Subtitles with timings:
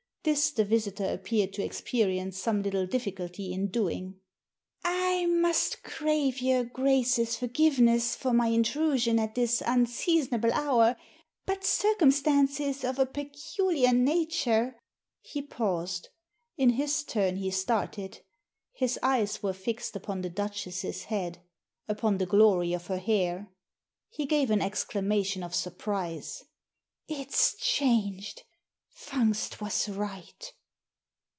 [0.23, 4.19] This the visitor appeared to experience some little difficulty in doing.
[4.83, 10.95] "I must crave your Grace's forgiveness for my intrusion at this unseasonable hour,
[11.47, 14.77] but circumstances of a peculiar nature"
[15.33, 16.09] He paused.
[16.55, 18.19] In his turn he started.
[18.73, 21.39] His eyes were fixed upon the Duchess's head—
[21.89, 23.51] upon the glory of her hair.
[24.07, 26.43] He gave an exclamation of surprise.
[27.07, 28.43] It's changed!
[28.93, 30.53] Fungst was right!"